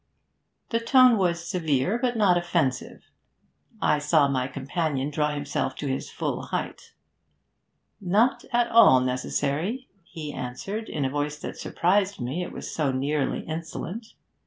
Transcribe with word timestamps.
The 0.69 0.79
tone 0.79 1.15
was 1.15 1.47
severe, 1.47 1.99
but 2.01 2.17
not 2.17 2.35
offensive. 2.35 3.03
I 3.83 3.99
saw 3.99 4.27
my 4.27 4.47
companion 4.47 5.11
draw 5.11 5.29
himself 5.35 5.75
to 5.75 5.87
his 5.87 6.09
full 6.09 6.47
height. 6.47 6.93
'Not 8.01 8.43
at 8.51 8.67
all 8.71 8.99
necessary,' 8.99 9.87
he 10.03 10.33
answered, 10.33 10.89
in 10.89 11.05
a 11.05 11.09
voice 11.11 11.37
that 11.41 11.57
surprised 11.59 12.19
me, 12.19 12.43
it 12.43 12.51
was 12.51 12.73
so 12.73 12.91
nearly 12.91 13.41
insolent. 13.41 14.15